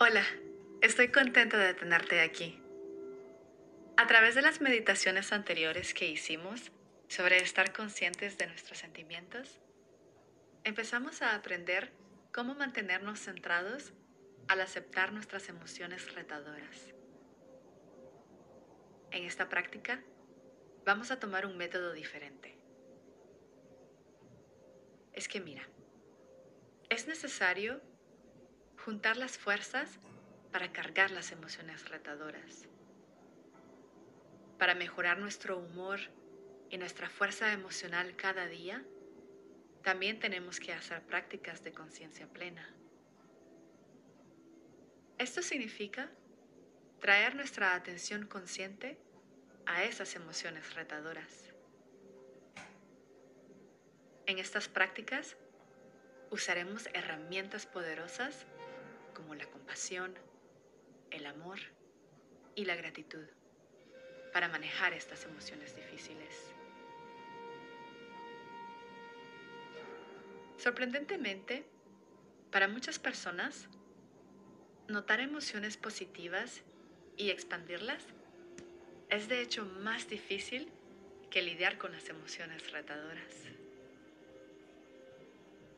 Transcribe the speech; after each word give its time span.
Hola, 0.00 0.24
estoy 0.82 1.12
contenta 1.12 1.56
de 1.56 1.72
tenerte 1.72 2.20
aquí. 2.20 2.60
A 3.96 4.08
través 4.08 4.34
de 4.34 4.42
las 4.42 4.60
meditaciones 4.60 5.32
anteriores 5.32 5.94
que 5.94 6.08
hicimos 6.08 6.72
sobre 7.06 7.36
estar 7.36 7.72
conscientes 7.72 8.36
de 8.36 8.48
nuestros 8.48 8.78
sentimientos, 8.78 9.60
empezamos 10.64 11.22
a 11.22 11.36
aprender 11.36 11.92
cómo 12.32 12.56
mantenernos 12.56 13.20
centrados 13.20 13.92
al 14.48 14.62
aceptar 14.62 15.12
nuestras 15.12 15.48
emociones 15.48 16.12
retadoras. 16.12 16.92
En 19.12 19.22
esta 19.22 19.48
práctica, 19.48 20.02
vamos 20.84 21.12
a 21.12 21.20
tomar 21.20 21.46
un 21.46 21.56
método 21.56 21.92
diferente. 21.92 22.58
Es 25.12 25.28
que 25.28 25.40
mira, 25.40 25.62
es 26.90 27.06
necesario 27.06 27.80
juntar 28.84 29.16
las 29.16 29.38
fuerzas 29.38 29.98
para 30.52 30.70
cargar 30.70 31.10
las 31.10 31.32
emociones 31.32 31.88
retadoras. 31.88 32.66
Para 34.58 34.74
mejorar 34.74 35.18
nuestro 35.18 35.56
humor 35.56 36.00
y 36.68 36.76
nuestra 36.76 37.08
fuerza 37.08 37.50
emocional 37.52 38.14
cada 38.14 38.46
día, 38.46 38.84
también 39.82 40.20
tenemos 40.20 40.60
que 40.60 40.74
hacer 40.74 41.00
prácticas 41.02 41.64
de 41.64 41.72
conciencia 41.72 42.26
plena. 42.26 42.68
Esto 45.16 45.40
significa 45.40 46.10
traer 47.00 47.36
nuestra 47.36 47.74
atención 47.74 48.26
consciente 48.26 48.98
a 49.64 49.84
esas 49.84 50.14
emociones 50.14 50.74
retadoras. 50.74 51.54
En 54.26 54.38
estas 54.38 54.68
prácticas 54.68 55.38
usaremos 56.30 56.88
herramientas 56.92 57.64
poderosas 57.64 58.46
como 59.14 59.34
la 59.34 59.46
compasión, 59.46 60.14
el 61.10 61.26
amor 61.26 61.58
y 62.54 62.64
la 62.64 62.76
gratitud 62.76 63.24
para 64.32 64.48
manejar 64.48 64.92
estas 64.92 65.24
emociones 65.24 65.74
difíciles. 65.76 66.52
Sorprendentemente, 70.58 71.64
para 72.50 72.68
muchas 72.68 72.98
personas, 72.98 73.68
notar 74.88 75.20
emociones 75.20 75.76
positivas 75.76 76.62
y 77.16 77.30
expandirlas 77.30 78.02
es 79.10 79.28
de 79.28 79.40
hecho 79.40 79.64
más 79.64 80.08
difícil 80.08 80.68
que 81.30 81.42
lidiar 81.42 81.78
con 81.78 81.92
las 81.92 82.08
emociones 82.08 82.72
retadoras. 82.72 83.34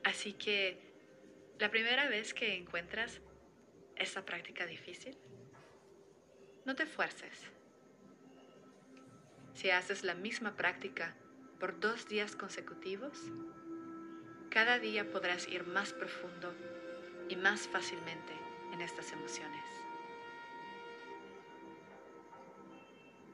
Así 0.05 0.33
que 0.35 0.79
la 1.59 1.71
primera 1.71 2.09
vez 2.09 2.35
que 2.35 2.55
encuentras 2.55 3.21
esta 3.97 4.25
práctica 4.25 4.67
difícil, 4.67 5.17
no 6.67 6.75
te 6.75 6.85
fuerces. 6.85 7.51
Si 9.55 9.71
haces 9.71 10.05
la 10.05 10.15
misma 10.15 10.55
práctica 10.55 11.15
por 11.59 11.81
dos 11.81 12.09
días 12.09 12.37
consecutivos, 12.37 13.19
cada 14.51 14.79
día 14.79 15.11
podrás 15.11 15.49
ir 15.49 15.67
más 15.67 15.95
profundo 15.95 16.53
y 17.29 17.37
más 17.37 17.67
fácilmente 17.69 18.35
en 18.73 18.83
estas 18.83 19.13
emociones. 19.13 19.65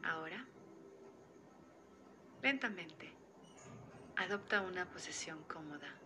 Ahora, 0.05 0.47
lentamente, 2.41 3.13
adopta 4.17 4.61
una 4.61 4.87
posición 4.87 5.43
cómoda. 5.45 6.02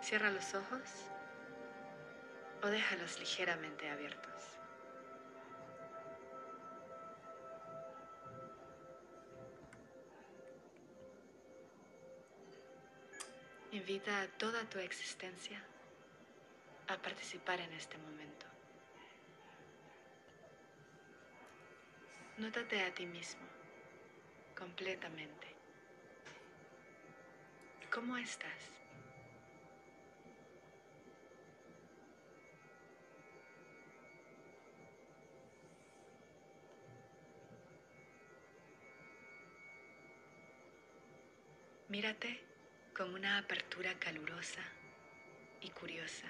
Cierra 0.00 0.30
los 0.30 0.54
ojos 0.54 0.80
o 2.62 2.66
déjalos 2.66 3.18
ligeramente 3.20 3.88
abiertos. 3.88 4.30
Invita 13.72 14.22
a 14.22 14.26
toda 14.26 14.64
tu 14.64 14.80
existencia 14.80 15.62
a 16.88 16.96
participar 16.96 17.60
en 17.60 17.72
este 17.72 17.96
momento. 17.98 18.46
Nótate 22.38 22.82
a 22.82 22.92
ti 22.92 23.06
mismo 23.06 23.46
completamente. 24.56 25.46
¿Cómo 27.92 28.16
estás? 28.16 28.79
Mírate 41.90 42.40
con 42.94 43.12
una 43.14 43.38
apertura 43.38 43.92
calurosa 43.98 44.62
y 45.60 45.70
curiosa. 45.70 46.28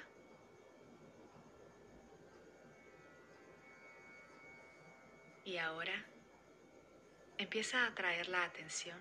Y 5.44 5.58
ahora 5.58 5.92
empieza 7.36 7.84
a 7.84 7.94
traer 7.94 8.28
la 8.28 8.44
atención 8.44 8.98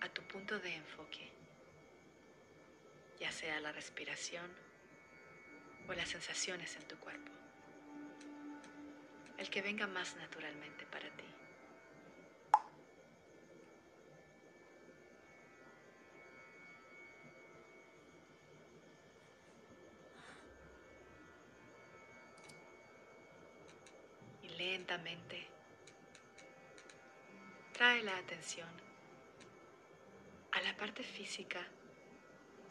a 0.00 0.08
tu 0.08 0.22
punto 0.28 0.60
de 0.60 0.76
enfoque, 0.76 1.28
ya 3.18 3.32
sea 3.32 3.58
la 3.58 3.72
respiración 3.72 4.48
o 5.88 5.92
las 5.92 6.08
sensaciones 6.08 6.76
en 6.76 6.86
tu 6.86 6.96
cuerpo, 7.00 7.32
el 9.38 9.50
que 9.50 9.60
venga 9.60 9.88
más 9.88 10.14
naturalmente 10.14 10.86
para 10.86 11.10
ti. 11.16 11.39
Lentamente 24.80 25.46
trae 27.74 28.02
la 28.02 28.16
atención 28.16 28.68
a 30.52 30.62
la 30.62 30.74
parte 30.74 31.02
física 31.02 31.60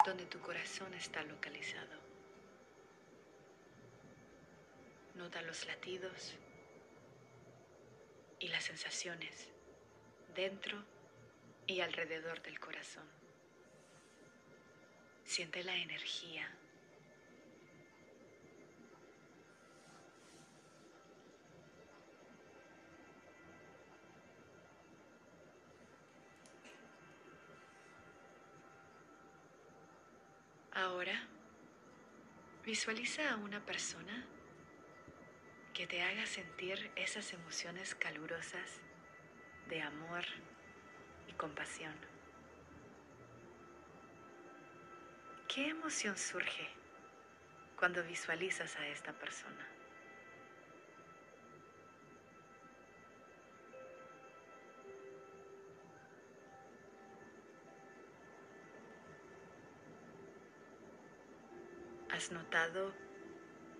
donde 0.04 0.26
tu 0.26 0.40
corazón 0.40 0.92
está 0.94 1.22
localizado. 1.22 2.00
Nota 5.14 5.40
los 5.42 5.64
latidos 5.66 6.34
y 8.40 8.48
las 8.48 8.64
sensaciones 8.64 9.48
dentro 10.34 10.82
y 11.68 11.80
alrededor 11.80 12.42
del 12.42 12.58
corazón. 12.58 13.08
Siente 15.24 15.62
la 15.62 15.76
energía 15.76 16.50
Ahora, 30.90 31.20
visualiza 32.64 33.30
a 33.30 33.36
una 33.36 33.64
persona 33.64 34.26
que 35.72 35.86
te 35.86 36.02
haga 36.02 36.26
sentir 36.26 36.90
esas 36.96 37.32
emociones 37.32 37.94
calurosas 37.94 38.80
de 39.68 39.82
amor 39.82 40.24
y 41.28 41.32
compasión. 41.34 41.94
¿Qué 45.46 45.68
emoción 45.68 46.18
surge 46.18 46.68
cuando 47.78 48.02
visualizas 48.02 48.74
a 48.74 48.88
esta 48.88 49.12
persona? 49.12 49.79
¿Has 62.20 62.32
notado 62.32 62.92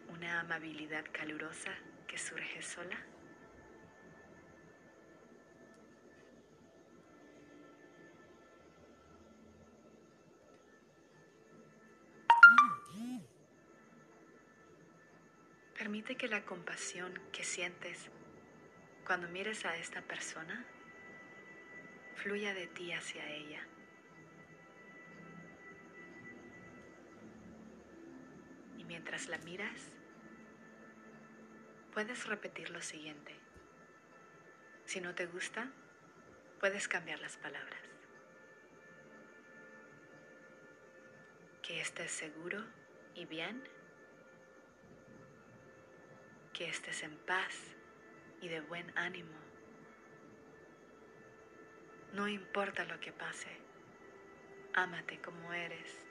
una 0.09 0.41
amabilidad 0.41 1.05
calurosa 1.13 1.75
que 2.09 2.17
surge 2.17 2.63
sola? 2.63 2.97
Permite 15.77 16.17
que 16.17 16.29
la 16.29 16.47
compasión 16.47 17.13
que 17.33 17.45
sientes 17.45 18.09
cuando 19.05 19.29
mires 19.29 19.67
a 19.67 19.77
esta 19.77 20.01
persona 20.01 20.65
fluya 22.15 22.55
de 22.55 22.69
ti 22.69 22.91
hacia 22.95 23.31
ella. 23.31 23.67
Mientras 29.01 29.29
la 29.29 29.39
miras, 29.39 29.91
puedes 31.95 32.27
repetir 32.27 32.69
lo 32.69 32.83
siguiente. 32.83 33.35
Si 34.85 35.01
no 35.01 35.15
te 35.15 35.25
gusta, 35.25 35.73
puedes 36.61 36.87
cambiar 36.87 37.19
las 37.19 37.39
palabras. 37.39 37.81
Que 41.63 41.81
estés 41.81 42.11
seguro 42.11 42.63
y 43.15 43.25
bien. 43.25 43.67
Que 46.53 46.69
estés 46.69 47.03
en 47.03 47.17
paz 47.21 47.75
y 48.43 48.49
de 48.49 48.61
buen 48.61 48.93
ánimo. 48.99 49.39
No 52.13 52.29
importa 52.29 52.85
lo 52.85 53.01
que 53.01 53.13
pase, 53.13 53.49
ámate 54.75 55.23
como 55.23 55.55
eres. 55.55 56.10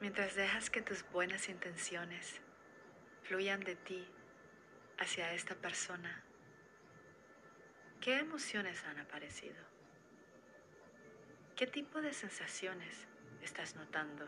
Mientras 0.00 0.34
dejas 0.34 0.70
que 0.70 0.80
tus 0.80 1.04
buenas 1.10 1.50
intenciones 1.50 2.40
fluyan 3.22 3.60
de 3.60 3.76
ti 3.76 4.08
hacia 4.98 5.34
esta 5.34 5.54
persona, 5.54 6.24
¿qué 8.00 8.18
emociones 8.18 8.82
han 8.84 8.98
aparecido? 8.98 9.62
¿Qué 11.54 11.66
tipo 11.66 12.00
de 12.00 12.14
sensaciones 12.14 13.06
estás 13.42 13.76
notando? 13.76 14.26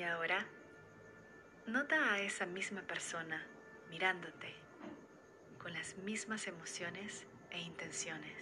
Y 0.00 0.02
ahora, 0.02 0.46
nota 1.66 2.14
a 2.14 2.22
esa 2.22 2.46
misma 2.46 2.80
persona 2.80 3.46
mirándote 3.90 4.54
con 5.58 5.74
las 5.74 5.94
mismas 5.98 6.46
emociones 6.46 7.26
e 7.50 7.60
intenciones. 7.60 8.32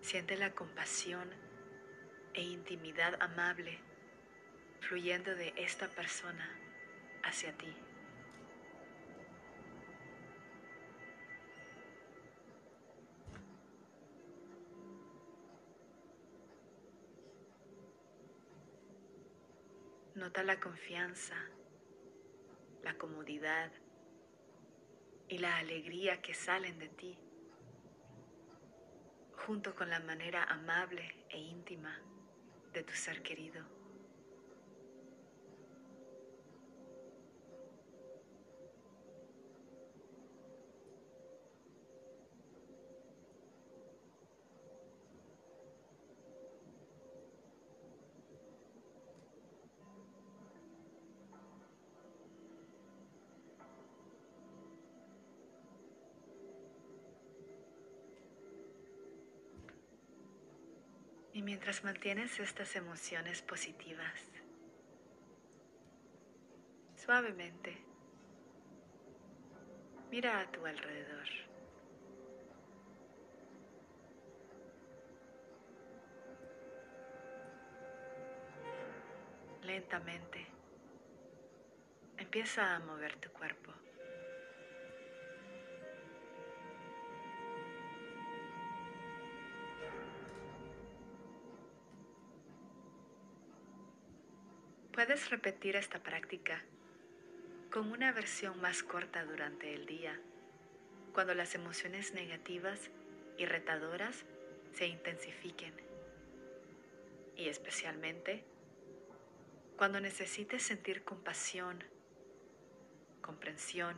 Siente 0.00 0.36
la 0.36 0.50
compasión 0.56 1.30
e 2.34 2.42
intimidad 2.42 3.16
amable 3.22 3.78
fluyendo 4.80 5.32
de 5.36 5.54
esta 5.56 5.86
persona 5.86 6.50
hacia 7.22 7.56
ti. 7.56 7.72
Nota 20.18 20.42
la 20.42 20.58
confianza, 20.58 21.36
la 22.82 22.98
comodidad 22.98 23.70
y 25.28 25.38
la 25.38 25.58
alegría 25.58 26.20
que 26.20 26.34
salen 26.34 26.76
de 26.80 26.88
ti, 26.88 27.16
junto 29.46 29.76
con 29.76 29.90
la 29.90 30.00
manera 30.00 30.42
amable 30.42 31.24
e 31.28 31.38
íntima 31.38 32.02
de 32.72 32.82
tu 32.82 32.94
ser 32.94 33.22
querido. 33.22 33.77
Mientras 61.48 61.82
mantienes 61.82 62.38
estas 62.40 62.76
emociones 62.76 63.40
positivas, 63.40 64.20
suavemente, 66.94 67.74
mira 70.10 70.40
a 70.40 70.52
tu 70.52 70.66
alrededor. 70.66 71.26
Lentamente, 79.62 80.46
empieza 82.18 82.76
a 82.76 82.80
mover 82.80 83.16
tu 83.16 83.30
cuerpo. 83.30 83.87
Puedes 94.98 95.30
repetir 95.30 95.76
esta 95.76 96.00
práctica 96.02 96.60
con 97.70 97.92
una 97.92 98.10
versión 98.10 98.60
más 98.60 98.82
corta 98.82 99.24
durante 99.24 99.72
el 99.72 99.86
día, 99.86 100.18
cuando 101.14 101.34
las 101.34 101.54
emociones 101.54 102.14
negativas 102.14 102.90
y 103.36 103.46
retadoras 103.46 104.24
se 104.72 104.88
intensifiquen. 104.88 105.72
Y 107.36 107.48
especialmente 107.48 108.42
cuando 109.76 110.00
necesites 110.00 110.64
sentir 110.64 111.04
compasión, 111.04 111.84
comprensión 113.22 113.96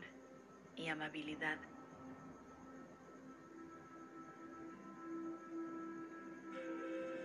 y 0.76 0.88
amabilidad. 0.88 1.56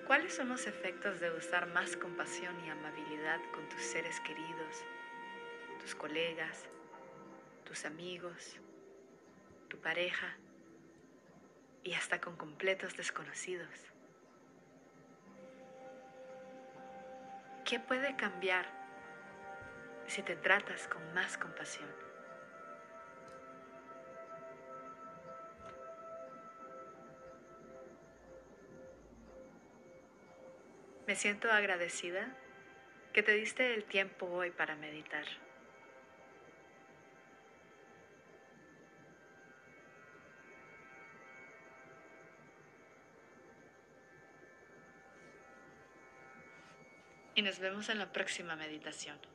¿Cuáles 0.07 0.35
son 0.35 0.49
los 0.49 0.67
efectos 0.67 1.19
de 1.19 1.31
usar 1.31 1.65
más 1.65 1.97
compasión 1.97 2.55
y 2.63 2.69
amabilidad 2.69 3.39
con 3.51 3.67
tus 3.69 3.81
seres 3.81 4.19
queridos, 4.19 4.85
tus 5.79 5.95
colegas, 5.95 6.65
tus 7.63 7.85
amigos, 7.85 8.59
tu 9.67 9.79
pareja 9.79 10.37
y 11.83 11.93
hasta 11.93 12.21
con 12.21 12.35
completos 12.35 12.95
desconocidos? 12.95 13.67
¿Qué 17.65 17.79
puede 17.79 18.15
cambiar 18.15 18.67
si 20.05 20.21
te 20.21 20.35
tratas 20.35 20.87
con 20.87 21.15
más 21.15 21.35
compasión? 21.35 22.04
Me 31.07 31.15
siento 31.15 31.51
agradecida 31.51 32.35
que 33.13 33.21
te 33.21 33.33
diste 33.33 33.75
el 33.75 33.83
tiempo 33.83 34.25
hoy 34.25 34.49
para 34.49 34.75
meditar. 34.75 35.25
Y 47.35 47.41
nos 47.43 47.59
vemos 47.59 47.89
en 47.89 47.99
la 47.99 48.11
próxima 48.11 48.55
meditación. 48.55 49.34